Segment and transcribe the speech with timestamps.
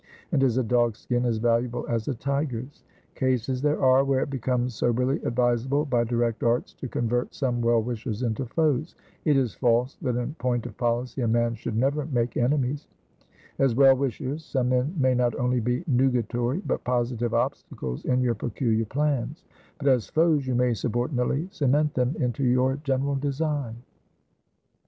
[0.31, 2.83] and is a dog's skin as valuable as a tiger's?
[3.13, 7.83] Cases there are where it becomes soberly advisable, by direct arts to convert some well
[7.83, 8.95] wishers into foes.
[9.25, 12.87] It is false that in point of policy a man should never make enemies.
[13.59, 18.33] As well wishers some men may not only be nugatory but positive obstacles in your
[18.33, 19.43] peculiar plans;
[19.77, 23.83] but as foes you may subordinately cement them into your general design.